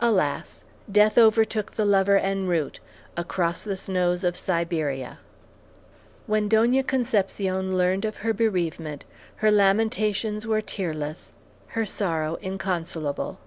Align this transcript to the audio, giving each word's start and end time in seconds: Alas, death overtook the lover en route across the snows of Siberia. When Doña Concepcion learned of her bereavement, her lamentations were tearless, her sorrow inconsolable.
Alas, 0.00 0.62
death 0.88 1.18
overtook 1.18 1.72
the 1.74 1.84
lover 1.84 2.16
en 2.20 2.46
route 2.46 2.78
across 3.16 3.64
the 3.64 3.76
snows 3.76 4.22
of 4.22 4.36
Siberia. 4.36 5.18
When 6.28 6.48
Doña 6.48 6.86
Concepcion 6.86 7.76
learned 7.76 8.04
of 8.04 8.18
her 8.18 8.32
bereavement, 8.32 9.04
her 9.42 9.50
lamentations 9.50 10.46
were 10.46 10.60
tearless, 10.62 11.32
her 11.70 11.84
sorrow 11.84 12.36
inconsolable. 12.40 13.40